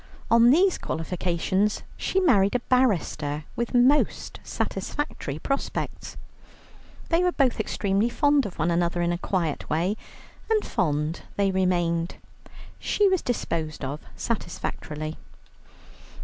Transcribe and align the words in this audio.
On 0.31 0.49
these 0.49 0.79
qualifications 0.79 1.83
she 1.95 2.19
married 2.19 2.55
a 2.55 2.59
barrister 2.59 3.43
with 3.55 3.75
most 3.75 4.39
satisfactory 4.41 5.37
prospects. 5.37 6.17
They 7.09 7.21
were 7.21 7.31
both 7.31 7.59
extremely 7.59 8.09
fond 8.09 8.47
of 8.47 8.57
one 8.57 8.71
another 8.71 9.03
in 9.03 9.11
a 9.11 9.19
quiet 9.19 9.69
way, 9.69 9.95
and 10.49 10.65
fond 10.65 11.21
they 11.35 11.51
remained. 11.51 12.15
She 12.79 13.07
was 13.09 13.21
disposed 13.21 13.85
of 13.85 13.99
satisfactorily. 14.15 15.17